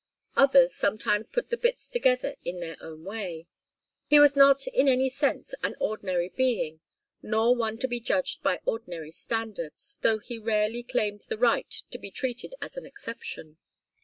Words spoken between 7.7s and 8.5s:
to be judged